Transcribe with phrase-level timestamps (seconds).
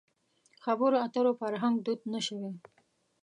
[0.63, 2.51] خبرو اترو فرهنګ دود نه شوی.